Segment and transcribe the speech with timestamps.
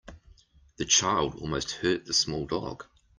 [0.77, 2.85] The child almost hurt the small dog.